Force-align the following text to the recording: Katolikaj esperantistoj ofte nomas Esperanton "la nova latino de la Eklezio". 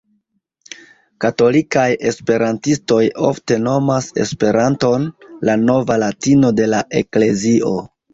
Katolikaj 1.23 1.83
esperantistoj 2.11 3.01
ofte 3.27 3.57
nomas 3.65 4.07
Esperanton 4.23 5.05
"la 5.51 5.55
nova 5.67 5.99
latino 6.05 6.51
de 6.61 6.67
la 6.73 6.81
Eklezio". 7.03 7.75